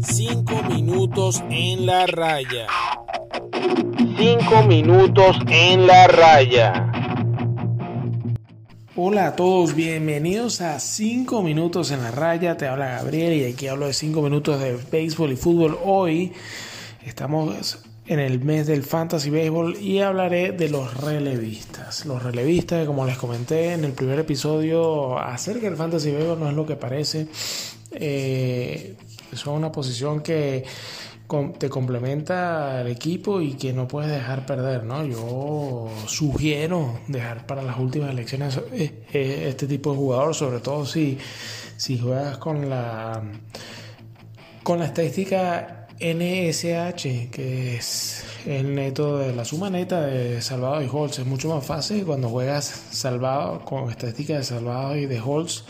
Cinco 0.00 0.62
minutos 0.68 1.42
en 1.50 1.86
la 1.86 2.06
raya. 2.06 2.66
Cinco 4.16 4.62
minutos 4.62 5.36
en 5.48 5.86
la 5.86 6.06
raya. 6.06 6.92
Hola 8.98 9.26
a 9.26 9.36
todos, 9.36 9.74
bienvenidos 9.74 10.62
a 10.62 10.80
5 10.80 11.42
minutos 11.42 11.90
en 11.90 12.02
la 12.02 12.10
raya. 12.10 12.56
Te 12.56 12.66
habla 12.66 12.92
Gabriel 12.92 13.34
y 13.34 13.44
aquí 13.52 13.68
hablo 13.68 13.86
de 13.86 13.92
5 13.92 14.22
minutos 14.22 14.58
de 14.58 14.78
béisbol 14.90 15.32
y 15.32 15.36
fútbol. 15.36 15.78
Hoy 15.84 16.32
estamos 17.04 17.84
en 18.06 18.20
el 18.20 18.40
mes 18.40 18.66
del 18.66 18.82
fantasy 18.82 19.30
béisbol 19.30 19.78
y 19.80 20.00
hablaré 20.00 20.52
de 20.52 20.68
los 20.68 20.94
relevistas. 20.94 22.06
Los 22.06 22.22
relevistas, 22.22 22.86
como 22.86 23.04
les 23.04 23.16
comenté 23.16 23.72
en 23.72 23.84
el 23.84 23.92
primer 23.92 24.18
episodio, 24.18 25.18
acerca 25.18 25.66
del 25.66 25.76
fantasy 25.76 26.12
béisbol 26.12 26.38
no 26.38 26.48
es 26.48 26.54
lo 26.54 26.66
que 26.66 26.76
parece. 26.76 27.26
Eh, 27.90 28.94
son 29.32 29.54
una 29.54 29.72
posición 29.72 30.22
que 30.22 30.64
te 31.58 31.68
complementa 31.68 32.80
al 32.80 32.86
equipo 32.86 33.40
y 33.40 33.54
que 33.54 33.72
no 33.72 33.88
puedes 33.88 34.10
dejar 34.10 34.46
perder, 34.46 34.84
¿no? 34.84 35.04
Yo 35.04 35.88
sugiero 36.06 37.00
dejar 37.08 37.46
para 37.46 37.62
las 37.62 37.78
últimas 37.78 38.10
elecciones 38.10 38.60
eh, 38.72 39.04
eh, 39.12 39.46
este 39.48 39.66
tipo 39.66 39.90
de 39.90 39.96
jugador, 39.96 40.34
sobre 40.34 40.60
todo 40.60 40.86
si, 40.86 41.18
si 41.76 41.98
juegas 41.98 42.38
con 42.38 42.70
la 42.70 43.22
con 44.62 44.78
la 44.80 44.86
estadística 44.86 45.85
NSH, 46.00 47.30
que 47.30 47.76
es 47.76 48.24
el 48.44 48.74
neto 48.74 49.18
de 49.18 49.34
la 49.34 49.44
suma 49.44 49.70
neta 49.70 50.02
de 50.02 50.40
salvado 50.42 50.82
y 50.82 50.88
holds. 50.90 51.18
Es 51.18 51.26
mucho 51.26 51.48
más 51.48 51.64
fácil 51.64 52.04
cuando 52.04 52.28
juegas 52.28 52.64
salvado 52.90 53.64
con 53.64 53.90
estadística 53.90 54.36
de 54.36 54.44
salvado 54.44 54.96
y 54.96 55.06
de 55.06 55.20
holds, 55.20 55.64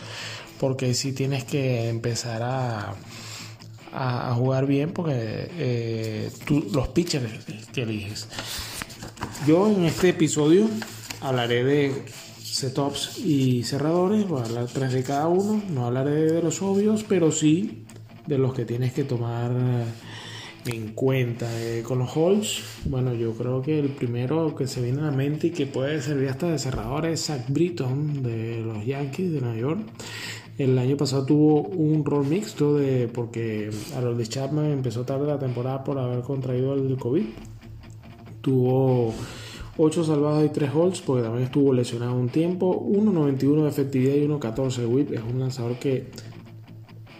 porque 0.59 0.93
si 0.93 1.13
tienes 1.13 1.43
que 1.43 1.89
empezar 1.89 2.41
a 2.43 4.33
jugar 4.35 4.67
bien 4.67 4.91
porque 4.91 5.49
eh, 5.57 6.29
los 6.71 6.87
pitchers 6.89 7.31
que 7.73 7.81
eliges. 7.81 8.27
Yo 9.47 9.67
en 9.67 9.85
este 9.85 10.09
episodio 10.09 10.69
hablaré 11.21 11.63
de 11.63 12.05
setups 12.43 13.19
y 13.19 13.63
cerradores, 13.63 14.27
voy 14.27 14.41
a 14.41 14.45
hablar 14.45 14.67
tres 14.67 14.93
de 14.93 15.03
cada 15.03 15.27
uno, 15.27 15.61
no 15.69 15.85
hablaré 15.85 16.31
de 16.31 16.41
los 16.41 16.61
obvios, 16.61 17.05
pero 17.07 17.31
sí 17.31 17.85
de 18.27 18.37
los 18.37 18.53
que 18.53 18.65
tienes 18.65 18.93
que 18.93 19.03
tomar 19.03 19.51
en 20.65 20.89
cuenta. 20.93 21.47
Eh, 21.61 21.83
con 21.83 21.99
los 21.99 22.15
holds, 22.15 22.63
bueno, 22.85 23.13
yo 23.13 23.33
creo 23.33 23.61
que 23.61 23.79
el 23.79 23.89
primero 23.89 24.55
que 24.55 24.67
se 24.67 24.81
viene 24.81 24.99
a 25.01 25.05
la 25.05 25.11
mente 25.11 25.47
y 25.47 25.51
que 25.51 25.65
puede 25.65 26.01
servir 26.01 26.29
hasta 26.29 26.51
de 26.51 26.59
cerrador 26.59 27.05
es 27.05 27.25
Zach 27.25 27.45
Britton 27.47 28.23
de 28.23 28.61
los 28.61 28.85
Yankees 28.85 29.31
de 29.31 29.41
Nueva 29.41 29.57
York. 29.57 29.79
El 30.57 30.77
año 30.79 30.97
pasado 30.97 31.25
tuvo 31.25 31.61
un 31.61 32.03
rol 32.03 32.25
mixto 32.25 32.75
de 32.75 33.07
porque 33.07 33.69
de 33.69 34.27
Chapman 34.27 34.71
empezó 34.71 35.03
tarde 35.03 35.27
la 35.27 35.37
temporada 35.37 35.83
por 35.83 35.99
haber 35.99 36.21
contraído 36.21 36.73
el 36.73 36.97
COVID. 36.97 37.25
Tuvo 38.41 39.13
8 39.77 40.03
salvados 40.03 40.43
y 40.45 40.49
3 40.49 40.71
holds 40.73 41.01
porque 41.01 41.21
también 41.21 41.43
estuvo 41.43 41.73
lesionado 41.73 42.15
un 42.15 42.29
tiempo. 42.29 42.83
1.91 42.89 43.63
de 43.63 43.69
efectividad 43.69 44.15
y 44.15 44.27
1.14 44.27 44.77
de 44.77 44.85
whip. 44.87 45.11
Es 45.13 45.21
un 45.21 45.39
lanzador 45.39 45.77
que 45.77 46.09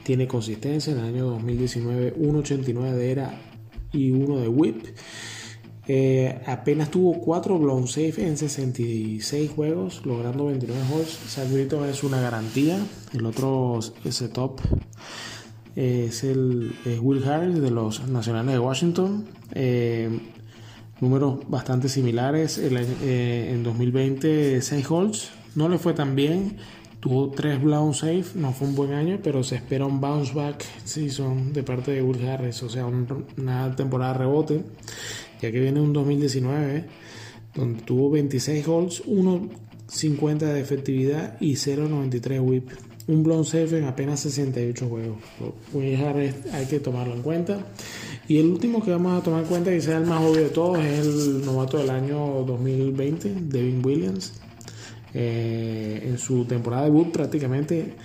tiene 0.07 0.25
consistencia. 0.25 0.93
En 0.93 0.99
el 0.99 1.05
año 1.05 1.25
2019 1.25 2.15
1.89 2.15 2.91
de 2.93 3.11
era 3.11 3.41
y 3.91 4.11
1 4.11 4.37
de 4.37 4.47
whip. 4.47 4.85
Eh, 5.89 6.41
apenas 6.45 6.89
tuvo 6.89 7.19
4 7.19 7.59
blown 7.59 7.89
safe 7.89 8.25
en 8.25 8.37
66 8.37 9.51
juegos, 9.51 10.05
logrando 10.05 10.45
29 10.45 10.81
holds. 10.93 11.19
Zach 11.27 11.49
es 11.49 12.03
una 12.05 12.21
garantía. 12.21 12.79
El 13.13 13.25
otro 13.25 13.81
setup 14.09 14.61
es 15.75 16.23
el 16.23 16.73
Will 17.01 17.25
Harris 17.25 17.59
de 17.59 17.69
los 17.69 18.07
Nacionales 18.07 18.53
de 18.53 18.59
Washington. 18.59 19.25
Eh, 19.55 20.21
números 21.01 21.39
bastante 21.49 21.89
similares. 21.89 22.57
Eh, 22.59 23.51
en 23.51 23.61
2020, 23.61 24.61
6 24.61 24.89
holds. 24.89 25.31
No 25.55 25.67
le 25.67 25.77
fue 25.77 25.93
tan 25.93 26.15
bien. 26.15 26.59
Tuvo 26.99 27.29
3 27.29 27.61
blown 27.61 27.93
safe. 27.93 28.25
No 28.35 28.53
fue 28.53 28.67
un 28.67 28.75
buen 28.75 28.93
año, 28.93 29.19
pero 29.23 29.43
se 29.43 29.55
espera 29.55 29.85
un 29.85 30.01
bounce 30.01 30.33
back 30.33 30.65
season 30.83 31.53
de 31.53 31.63
parte 31.63 31.91
de 31.91 32.01
Will 32.01 32.27
Harris. 32.27 32.63
O 32.63 32.69
sea, 32.69 32.85
una 32.85 33.75
temporada 33.75 34.13
rebote 34.13 34.63
ya 35.41 35.51
que 35.51 35.59
viene 35.59 35.81
un 35.81 35.93
2019 35.93 36.85
donde 37.55 37.81
tuvo 37.81 38.11
26 38.11 38.65
goals, 38.65 39.03
1.50 39.05 40.37
de 40.37 40.59
efectividad 40.59 41.37
y 41.39 41.53
0.93 41.53 42.39
whip. 42.41 42.69
Un 43.07 43.23
blown 43.23 43.45
safe 43.45 43.77
en 43.77 43.85
apenas 43.85 44.19
68 44.19 44.87
juegos. 44.87 45.17
hay 46.53 46.65
que 46.65 46.79
tomarlo 46.79 47.15
en 47.15 47.21
cuenta. 47.21 47.65
Y 48.27 48.37
el 48.37 48.47
último 48.47 48.83
que 48.83 48.91
vamos 48.91 49.19
a 49.19 49.23
tomar 49.23 49.43
en 49.43 49.47
cuenta, 49.47 49.81
sea 49.81 49.97
el 49.97 50.05
más 50.05 50.21
obvio 50.21 50.43
de 50.43 50.49
todos, 50.49 50.79
es 50.79 51.07
el 51.07 51.45
novato 51.45 51.77
del 51.77 51.89
año 51.89 52.43
2020, 52.45 53.33
Devin 53.43 53.83
Williams. 53.83 54.33
Eh, 55.19 56.09
en 56.09 56.19
su 56.19 56.45
temporada 56.45 56.83
de 56.83 56.91
debut 56.91 57.11
prácticamente 57.11 57.95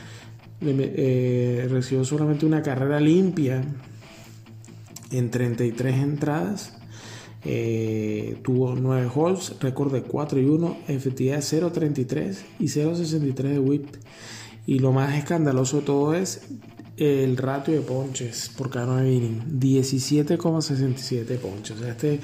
eh, 0.62 1.66
recibió 1.68 2.06
solamente 2.06 2.46
una 2.46 2.62
carrera 2.62 2.98
limpia 3.00 3.62
en 5.10 5.30
33 5.30 5.94
entradas 5.96 6.72
eh, 7.44 8.38
tuvo 8.42 8.76
9 8.76 9.10
holes, 9.14 9.54
récord 9.60 9.92
de 9.92 10.02
4 10.02 10.40
y 10.40 10.44
1, 10.44 10.76
efectividad 10.88 11.38
0.33 11.38 12.36
y 12.60 12.64
0.63 12.64 13.34
de 13.34 13.58
whip. 13.58 13.86
Y 14.66 14.78
lo 14.78 14.92
más 14.92 15.16
escandaloso 15.16 15.78
de 15.78 15.82
todo 15.82 16.14
es 16.14 16.42
el 16.96 17.36
ratio 17.36 17.74
de 17.74 17.80
ponches 17.80 18.48
por 18.56 18.70
cada 18.70 18.86
9 18.86 19.12
innings, 19.12 19.44
17,67 19.46 21.38
ponches. 21.38 21.80
Este, 21.80 22.20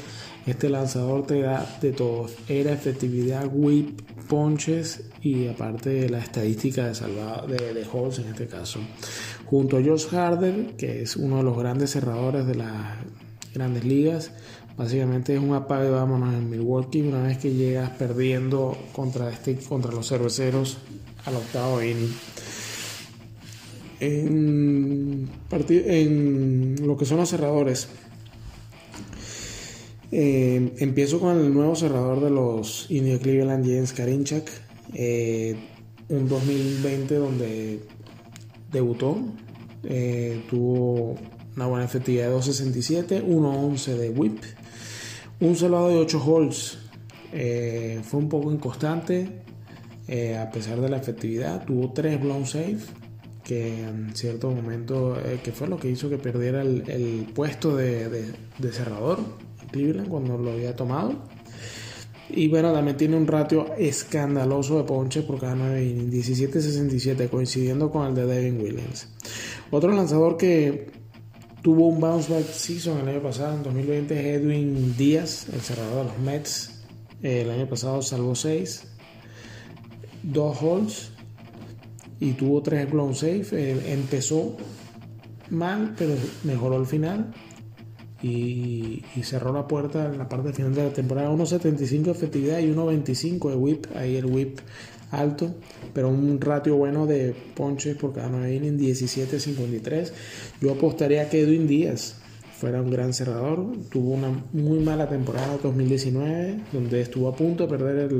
este 0.48 0.68
lanzador 0.68 1.26
te 1.26 1.42
da 1.42 1.78
de 1.80 1.92
todo. 1.92 2.26
Era 2.48 2.72
efectividad, 2.72 3.48
whip, 3.52 4.00
ponches 4.28 5.04
y 5.22 5.48
aparte 5.48 6.08
la 6.08 6.18
estadística 6.18 6.86
de 6.86 6.94
salvado 6.94 7.46
de, 7.46 7.74
de 7.74 7.86
holes 7.92 8.18
en 8.18 8.28
este 8.28 8.46
caso. 8.46 8.80
Junto 9.46 9.78
a 9.78 9.82
Josh 9.82 10.14
Harder, 10.14 10.76
que 10.76 11.02
es 11.02 11.16
uno 11.16 11.38
de 11.38 11.42
los 11.42 11.56
grandes 11.56 11.90
cerradores 11.90 12.46
de 12.46 12.54
las 12.54 12.96
grandes 13.54 13.84
ligas, 13.84 14.32
Básicamente 14.78 15.34
es 15.34 15.40
un 15.40 15.54
apague 15.54 15.90
vámonos 15.90 16.32
en 16.34 16.48
Milwaukee 16.48 17.02
una 17.02 17.24
vez 17.24 17.38
que 17.38 17.52
llegas 17.52 17.90
perdiendo 17.90 18.78
contra, 18.92 19.28
este, 19.28 19.56
contra 19.56 19.90
los 19.90 20.06
cerveceros 20.06 20.78
al 21.24 21.34
octavo 21.34 21.82
inning. 21.82 22.14
En 23.98 25.28
lo 26.86 26.96
que 26.96 27.04
son 27.04 27.16
los 27.16 27.28
cerradores, 27.28 27.88
eh, 30.10 30.74
empiezo 30.78 31.20
con 31.20 31.38
el 31.38 31.52
nuevo 31.52 31.74
cerrador 31.74 32.20
de 32.20 32.30
los 32.30 32.86
Indios 32.90 33.20
Cleveland, 33.20 33.64
James 33.64 33.92
Karinchak. 33.92 34.68
Eh, 34.94 35.56
un 36.08 36.28
2020 36.28 37.14
donde 37.16 37.80
debutó, 38.72 39.18
eh, 39.84 40.42
tuvo 40.48 41.16
una 41.54 41.66
buena 41.66 41.84
efectividad 41.84 42.30
de 42.30 42.36
2.67, 42.36 43.22
1.11 43.22 43.96
de 43.96 44.10
whip, 44.10 44.38
un 45.40 45.56
salvado 45.56 45.88
de 45.88 45.96
8 45.96 46.24
holes. 46.24 46.78
Eh, 47.32 48.00
fue 48.02 48.20
un 48.20 48.28
poco 48.28 48.50
inconstante 48.50 49.42
a 50.40 50.50
pesar 50.50 50.80
de 50.80 50.88
la 50.88 50.96
efectividad. 50.96 51.66
Tuvo 51.66 51.92
3 51.92 52.18
blown 52.22 52.46
safe 52.46 52.78
que 53.44 53.82
en 53.82 54.14
cierto 54.14 54.50
momento, 54.50 55.18
que 55.42 55.52
fue 55.52 55.68
lo 55.68 55.78
que 55.78 55.90
hizo 55.90 56.08
que 56.08 56.16
perdiera 56.16 56.62
el, 56.62 57.26
puesto 57.34 57.76
de, 57.76 58.32
cerrador 58.72 59.18
Cleveland 59.68 60.08
cuando 60.08 60.36
lo 60.38 60.52
había 60.52 60.74
tomado. 60.74 61.14
Y 62.30 62.48
bueno, 62.48 62.72
también 62.72 62.96
tiene 62.96 63.16
un 63.16 63.26
ratio 63.26 63.74
escandaloso 63.78 64.76
de 64.76 64.84
ponches 64.84 65.24
por 65.24 65.40
cada 65.40 65.54
9 65.54 65.80
17-67, 66.10 67.28
coincidiendo 67.30 67.90
con 67.90 68.06
el 68.06 68.14
de 68.14 68.26
Devin 68.26 68.60
Williams. 68.60 69.08
Otro 69.70 69.92
lanzador 69.92 70.36
que 70.36 70.98
Tuvo 71.62 71.88
un 71.88 72.00
bounce 72.00 72.32
back 72.32 72.46
season 72.46 73.00
el 73.00 73.08
año 73.08 73.22
pasado, 73.22 73.56
en 73.56 73.64
2020, 73.64 74.34
Edwin 74.34 74.96
Díaz, 74.96 75.48
el 75.52 75.60
cerrador 75.60 75.96
de 75.96 76.04
los 76.04 76.18
Mets. 76.20 76.84
El 77.20 77.50
año 77.50 77.68
pasado 77.68 78.00
salvó 78.00 78.36
6, 78.36 78.84
2 80.22 80.62
holes 80.62 81.10
y 82.20 82.32
tuvo 82.32 82.62
3 82.62 82.88
blown 82.90 83.14
safe. 83.14 83.48
Eh, 83.52 83.92
empezó 83.92 84.56
mal, 85.50 85.94
pero 85.98 86.14
mejoró 86.44 86.76
al 86.76 86.86
final 86.86 87.34
y, 88.22 89.02
cerró 89.22 89.52
la 89.52 89.66
puerta 89.68 90.06
en 90.06 90.18
la 90.18 90.28
parte 90.28 90.52
final 90.52 90.74
de 90.74 90.84
la 90.84 90.92
temporada. 90.92 91.30
1.75 91.30 92.02
de 92.02 92.10
efectividad 92.10 92.58
y 92.60 92.72
1.25 92.72 93.50
de 93.50 93.56
whip. 93.56 93.86
Ahí 93.94 94.16
el 94.16 94.26
whip 94.26 94.58
alto, 95.10 95.54
pero 95.94 96.08
un 96.08 96.40
ratio 96.40 96.76
bueno 96.76 97.06
de 97.06 97.34
ponches 97.54 97.96
por 97.96 98.12
cada 98.12 98.28
9 98.28 98.54
innings, 98.54 99.02
17.53. 99.02 100.12
Yo 100.60 100.72
apostaría 100.72 101.28
que 101.28 101.40
Edwin 101.40 101.66
Díaz 101.66 102.16
fuera 102.58 102.82
un 102.82 102.90
gran 102.90 103.12
cerrador. 103.12 103.72
Tuvo 103.90 104.14
una 104.14 104.44
muy 104.52 104.80
mala 104.80 105.08
temporada 105.08 105.58
2019, 105.62 106.60
donde 106.72 107.00
estuvo 107.00 107.28
a 107.28 107.36
punto 107.36 107.66
de 107.66 107.70
perder 107.70 108.10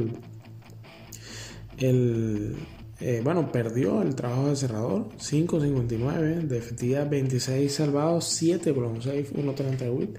el, 1.79 2.57
eh, 3.01 3.21
bueno, 3.23 3.53
perdió 3.53 4.03
el 4.03 4.15
trabajo 4.15 4.49
de 4.49 4.57
cerrador, 4.57 5.09
5.59, 5.19 6.43
de 6.43 6.59
efectividad 6.59 7.09
26 7.09 7.73
salvados, 7.73 8.25
7 8.25 8.75
con 8.75 9.01
6, 9.01 9.35
1.30 9.35 9.93
whip. 9.93 10.17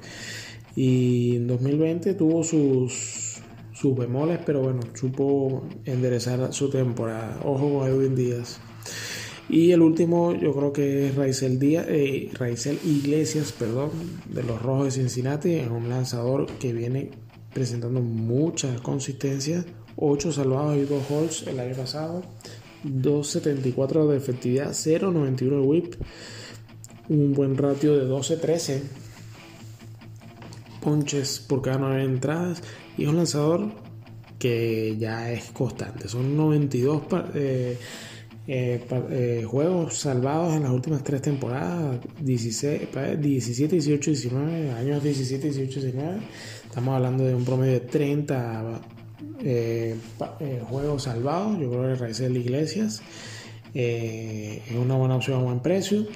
Y 0.76 1.36
en 1.36 1.48
2020 1.48 2.14
tuvo 2.14 2.44
sus, 2.44 3.42
sus 3.74 3.98
bemoles, 3.98 4.40
pero 4.46 4.62
bueno, 4.62 4.80
supo 4.94 5.68
enderezar 5.84 6.54
su 6.54 6.70
temporada. 6.70 7.42
Ojo 7.44 7.80
con 7.80 7.88
Edwin 7.90 8.16
Díaz. 8.16 8.62
Y 9.50 9.72
el 9.72 9.82
último, 9.82 10.34
yo 10.34 10.54
creo 10.54 10.72
que 10.72 11.08
es 11.08 11.16
Raizel, 11.16 11.60
Díaz, 11.60 11.86
eh, 11.90 12.30
Raizel 12.34 12.80
Iglesias, 12.86 13.52
perdón, 13.52 13.90
de 14.30 14.44
los 14.44 14.62
Rojos 14.62 14.86
de 14.86 14.92
Cincinnati, 14.92 15.56
es 15.56 15.68
un 15.68 15.90
lanzador 15.90 16.46
que 16.60 16.72
viene 16.72 17.10
presentando 17.54 18.00
mucha 18.00 18.76
consistencia. 18.82 19.66
8 19.98 20.32
salvados 20.32 20.78
y 20.78 20.82
2 20.86 21.12
holds 21.12 21.48
el 21.48 21.60
año 21.60 21.76
pasado. 21.76 22.22
2.74 22.84 24.08
de 24.08 24.18
efectividad, 24.18 24.70
0.91 24.70 25.38
de 25.38 25.60
whip, 25.60 25.96
un 27.10 27.34
buen 27.34 27.58
ratio 27.58 27.98
de 27.98 28.06
12-13 28.06 28.82
ponches 30.82 31.40
por 31.40 31.62
cada 31.62 31.80
9 31.80 32.04
entradas 32.04 32.64
y 32.98 33.04
es 33.04 33.10
un 33.10 33.18
lanzador 33.18 33.72
que 34.38 34.96
ya 34.98 35.32
es 35.32 35.52
constante. 35.52 36.08
Son 36.08 36.36
92 36.36 37.04
eh, 37.36 37.78
eh, 38.48 38.86
eh, 39.12 39.46
juegos 39.46 39.96
salvados 39.96 40.56
en 40.56 40.64
las 40.64 40.72
últimas 40.72 41.04
tres 41.04 41.22
temporadas, 41.22 42.00
16, 42.22 42.90
17, 43.20 43.76
18, 43.76 44.12
19, 44.12 44.72
años 44.72 45.04
17, 45.04 45.52
18, 45.52 45.82
19. 45.82 46.20
Estamos 46.66 46.96
hablando 46.96 47.26
de 47.26 47.36
un 47.36 47.44
promedio 47.44 47.74
de 47.74 47.80
30 47.82 48.82
eh, 49.42 49.98
eh, 50.40 50.64
juegos 50.70 51.04
salvados. 51.04 51.60
Yo 51.60 51.70
creo 51.70 51.84
que 51.84 51.96
Raizel 51.96 52.38
Iglesias 52.38 53.02
eh, 53.74 54.64
es 54.68 54.76
una 54.76 54.96
buena 54.96 55.16
opción 55.16 55.40
a 55.40 55.44
buen 55.44 55.60
precio. 55.60 56.08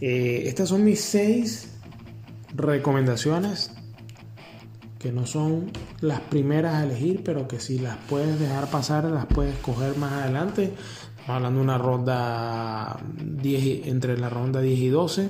estas 0.00 0.68
son 0.68 0.84
mis 0.84 1.00
seis 1.00 1.72
recomendaciones 2.54 3.72
que 4.98 5.12
no 5.12 5.26
son 5.26 5.70
las 6.00 6.20
primeras 6.20 6.74
a 6.74 6.84
elegir, 6.84 7.22
pero 7.24 7.46
que 7.46 7.60
si 7.60 7.78
las 7.78 7.96
puedes 8.08 8.40
dejar 8.40 8.68
pasar, 8.68 9.04
las 9.04 9.26
puedes 9.26 9.56
coger 9.58 9.96
más 9.96 10.12
adelante. 10.12 10.72
Estamos 11.20 11.36
hablando 11.36 11.60
de 11.60 11.64
una 11.64 11.78
ronda 11.78 12.98
10, 13.16 13.86
entre 13.86 14.18
la 14.18 14.28
ronda 14.28 14.60
10 14.60 14.78
y 14.78 14.88
12. 14.88 15.28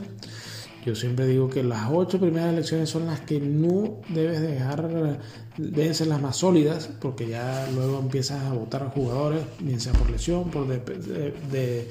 Yo 0.84 0.94
siempre 0.94 1.26
digo 1.26 1.48
que 1.50 1.62
las 1.62 1.88
ocho 1.90 2.18
primeras 2.18 2.52
elecciones 2.52 2.88
son 2.88 3.06
las 3.06 3.20
que 3.20 3.40
no 3.40 4.00
debes 4.08 4.40
dejar, 4.40 5.20
deben 5.56 5.94
ser 5.94 6.06
las 6.06 6.22
más 6.22 6.36
sólidas, 6.36 6.88
porque 7.00 7.28
ya 7.28 7.68
luego 7.74 7.98
empiezas 7.98 8.44
a 8.44 8.52
votar 8.52 8.84
a 8.84 8.90
jugadores, 8.90 9.42
bien 9.58 9.80
sea 9.80 9.92
por 9.92 10.08
lesión, 10.10 10.50
por 10.50 10.66
de, 10.66 11.88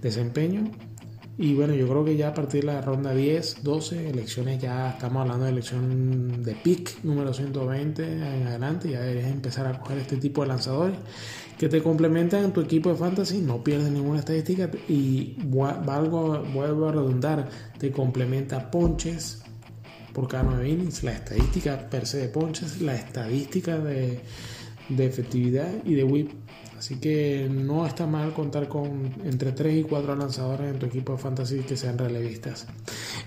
desempeño. 0.00 0.70
Y 1.38 1.54
bueno, 1.54 1.74
yo 1.74 1.88
creo 1.88 2.04
que 2.04 2.16
ya 2.16 2.28
a 2.28 2.34
partir 2.34 2.60
de 2.60 2.66
la 2.66 2.82
ronda 2.82 3.14
10, 3.14 3.62
12 3.62 4.10
elecciones, 4.10 4.60
ya 4.60 4.90
estamos 4.90 5.22
hablando 5.22 5.46
de 5.46 5.52
elección 5.52 6.42
de 6.42 6.54
pick 6.54 7.02
número 7.02 7.32
120 7.32 8.02
en 8.04 8.46
adelante, 8.46 8.90
ya 8.90 9.00
deberías 9.00 9.30
empezar 9.30 9.66
a 9.66 9.78
coger 9.78 9.98
este 9.98 10.18
tipo 10.18 10.42
de 10.42 10.48
lanzadores 10.48 10.96
que 11.60 11.68
te 11.68 11.82
complementan 11.82 12.44
en 12.44 12.52
tu 12.54 12.62
equipo 12.62 12.88
de 12.88 12.96
fantasy, 12.96 13.42
no 13.42 13.62
pierdes 13.62 13.90
ninguna 13.90 14.20
estadística 14.20 14.70
y 14.88 15.36
valgo, 15.44 16.42
vuelvo 16.54 16.88
a 16.88 16.92
redundar, 16.92 17.50
te 17.78 17.92
complementa 17.92 18.70
ponches 18.70 19.42
por 20.14 20.26
cada 20.26 20.44
9 20.44 20.66
innings, 20.66 21.02
la 21.02 21.12
estadística 21.12 21.90
per 21.90 22.06
se 22.06 22.16
de 22.16 22.28
ponches, 22.28 22.80
la 22.80 22.94
estadística 22.94 23.78
de, 23.78 24.20
de 24.88 25.04
efectividad 25.04 25.68
y 25.84 25.96
de 25.96 26.04
whip. 26.04 26.30
Así 26.78 26.98
que 26.98 27.46
no 27.52 27.84
está 27.84 28.06
mal 28.06 28.32
contar 28.32 28.66
con 28.66 29.12
entre 29.26 29.52
3 29.52 29.80
y 29.80 29.82
4 29.82 30.16
lanzadores 30.16 30.72
en 30.72 30.78
tu 30.78 30.86
equipo 30.86 31.12
de 31.12 31.18
fantasy 31.18 31.58
que 31.58 31.76
sean 31.76 31.98
relevistas. 31.98 32.68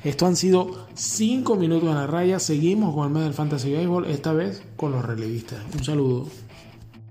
Esto 0.03 0.25
han 0.25 0.35
sido 0.35 0.87
5 0.95 1.55
minutos 1.55 1.87
en 1.87 1.95
la 1.97 2.07
raya. 2.07 2.39
Seguimos 2.39 2.95
con 2.95 3.05
el 3.05 3.13
mes 3.13 3.23
del 3.25 3.35
fantasy 3.35 3.73
baseball, 3.73 4.05
esta 4.05 4.33
vez 4.33 4.63
con 4.75 4.91
los 4.91 5.05
relevistas. 5.05 5.59
Un 5.71 5.83
saludo. 5.83 6.27